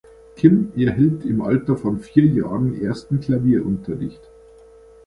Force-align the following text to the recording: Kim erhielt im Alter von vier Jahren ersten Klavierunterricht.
Kim 0.35 0.71
erhielt 0.75 1.25
im 1.25 1.43
Alter 1.43 1.77
von 1.77 1.99
vier 1.99 2.25
Jahren 2.25 2.81
ersten 2.81 3.19
Klavierunterricht. 3.19 4.31